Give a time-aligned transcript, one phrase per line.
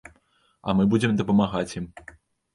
[0.67, 1.85] А мы будзем дапамагаць ім.